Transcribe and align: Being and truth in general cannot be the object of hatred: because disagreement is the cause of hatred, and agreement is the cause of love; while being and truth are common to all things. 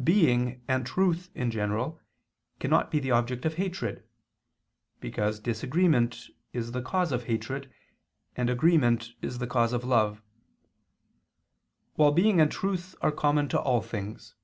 Being 0.00 0.62
and 0.68 0.86
truth 0.86 1.28
in 1.34 1.50
general 1.50 2.00
cannot 2.60 2.88
be 2.88 3.00
the 3.00 3.10
object 3.10 3.44
of 3.44 3.54
hatred: 3.54 4.04
because 5.00 5.40
disagreement 5.40 6.30
is 6.52 6.70
the 6.70 6.80
cause 6.82 7.10
of 7.10 7.24
hatred, 7.24 7.68
and 8.36 8.48
agreement 8.48 9.14
is 9.22 9.38
the 9.38 9.46
cause 9.48 9.72
of 9.72 9.82
love; 9.82 10.22
while 11.96 12.12
being 12.12 12.40
and 12.40 12.52
truth 12.52 12.94
are 13.00 13.10
common 13.10 13.48
to 13.48 13.60
all 13.60 13.80
things. 13.82 14.36